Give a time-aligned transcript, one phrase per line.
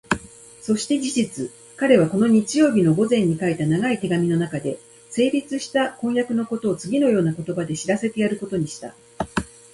[0.63, 4.79] そして事実、彼はこの日曜日の午前に書いた長い手紙のなかで、
[5.11, 8.95] 成立した婚約のことをつぎのような言葉で知らせてやることにした。